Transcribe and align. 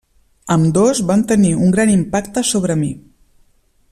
Ambdós 0.53 1.01
van 1.11 1.25
tenir 1.33 1.51
un 1.67 1.75
gran 1.77 1.93
impacte 1.99 2.45
sobre 2.53 2.79
mi. 2.83 2.91